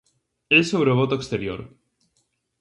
É 0.57 0.59
sobre 0.71 0.89
o 0.91 0.97
voto 1.01 1.15
exterior. 1.21 1.61